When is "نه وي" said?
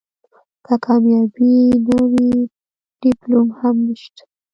1.87-2.29